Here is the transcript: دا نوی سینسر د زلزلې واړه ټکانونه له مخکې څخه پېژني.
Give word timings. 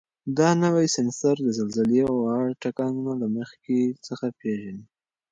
دا 0.37 0.49
نوی 0.63 0.87
سینسر 0.95 1.35
د 1.43 1.47
زلزلې 1.59 2.01
واړه 2.09 2.53
ټکانونه 2.63 3.13
له 3.21 3.27
مخکې 3.37 3.79
څخه 4.05 4.25
پېژني. 4.39 4.85